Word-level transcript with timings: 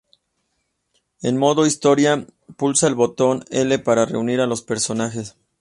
En 1.21 1.37
"Modo 1.37 1.67
historia", 1.67 2.25
pulsa 2.57 2.87
el 2.87 2.95
Botón 2.95 3.45
L 3.51 3.77
para 3.77 4.07
reunir 4.07 4.41
a 4.41 4.47
los 4.47 4.63
personajes. 4.63 5.35